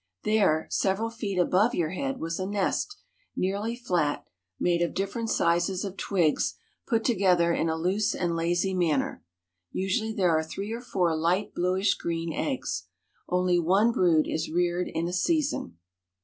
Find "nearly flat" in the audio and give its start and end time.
3.35-4.25